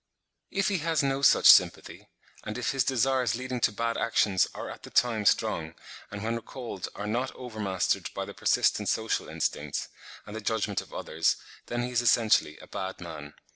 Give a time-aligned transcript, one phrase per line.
[0.49, 2.07] If he has no such sympathy,
[2.43, 5.75] and if his desires leading to bad actions are at the time strong,
[6.09, 9.89] and when recalled are not over mastered by the persistent social instincts,
[10.25, 11.35] and the judgment of others,
[11.67, 13.33] then he is essentially a bad man (30.